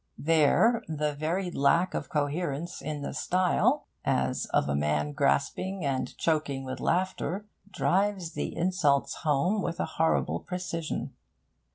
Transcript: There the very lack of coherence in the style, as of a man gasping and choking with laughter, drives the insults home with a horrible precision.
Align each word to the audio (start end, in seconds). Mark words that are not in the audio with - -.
There 0.17 0.81
the 0.87 1.13
very 1.13 1.51
lack 1.51 1.93
of 1.93 2.09
coherence 2.09 2.81
in 2.81 3.03
the 3.03 3.13
style, 3.13 3.85
as 4.03 4.47
of 4.47 4.67
a 4.67 4.75
man 4.75 5.13
gasping 5.15 5.85
and 5.85 6.17
choking 6.17 6.63
with 6.65 6.79
laughter, 6.79 7.45
drives 7.69 8.31
the 8.31 8.57
insults 8.57 9.17
home 9.17 9.61
with 9.61 9.79
a 9.79 9.85
horrible 9.85 10.39
precision. 10.39 11.13